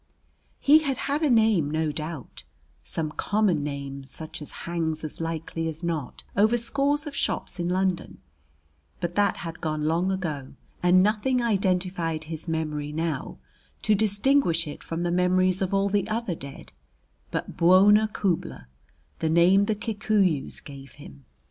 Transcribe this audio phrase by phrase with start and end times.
[0.59, 2.43] He had had a name no doubt,
[2.83, 7.69] some common name such as hangs as likely as not over scores of shops in
[7.69, 8.17] London;
[8.99, 13.37] but that had gone long ago, and nothing identified his memory now
[13.83, 16.71] to distinguish it from the memories of all the other dead
[17.29, 18.65] but "Bwona Khubla,"
[19.19, 21.25] the name the Kikuyus gave him.